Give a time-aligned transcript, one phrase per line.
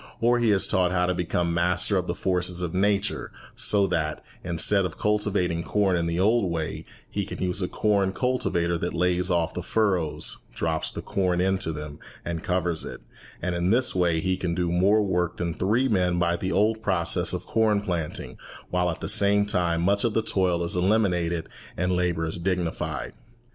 [0.19, 4.25] Or he is taught how to become master of the forces of nature, so that,
[4.43, 8.95] instead of cultivating corn in the old way, he can use a corn cultivator that
[8.95, 13.01] lays off the furrows, drops the corn into them, and covers it;
[13.43, 16.81] and in this way he can do more work than three men by the old
[16.81, 18.39] process of corn planting,
[18.71, 21.47] while at the same time much of the toil is eliminated
[21.77, 23.13] and labour is dignified.